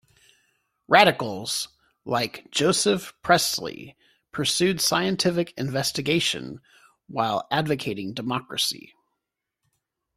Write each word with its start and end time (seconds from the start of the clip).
Radicals 0.87 1.67
like 2.05 2.49
Joseph 2.49 3.13
Priestley 3.21 3.95
pursued 4.31 4.81
scientific 4.81 5.53
investigation 5.59 6.59
while 7.05 7.47
advocating 7.51 8.11
democracy. 8.15 8.95